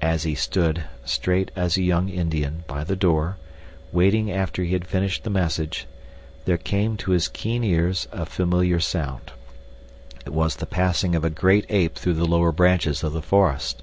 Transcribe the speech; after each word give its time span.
As 0.00 0.22
he 0.22 0.34
stood, 0.34 0.84
straight 1.04 1.50
as 1.54 1.76
a 1.76 1.82
young 1.82 2.08
Indian, 2.08 2.64
by 2.66 2.82
the 2.82 2.96
door, 2.96 3.36
waiting 3.92 4.32
after 4.32 4.64
he 4.64 4.72
had 4.72 4.86
finished 4.86 5.22
the 5.22 5.28
message, 5.28 5.86
there 6.46 6.56
came 6.56 6.96
to 6.96 7.10
his 7.10 7.28
keen 7.28 7.62
ears 7.62 8.08
a 8.10 8.24
familiar 8.24 8.80
sound. 8.80 9.32
It 10.24 10.32
was 10.32 10.56
the 10.56 10.64
passing 10.66 11.14
of 11.14 11.26
a 11.26 11.28
great 11.28 11.66
ape 11.68 11.94
through 11.96 12.14
the 12.14 12.24
lower 12.24 12.52
branches 12.52 13.04
of 13.04 13.12
the 13.12 13.20
forest. 13.20 13.82